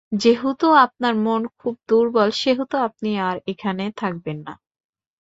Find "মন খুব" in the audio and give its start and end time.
1.25-1.75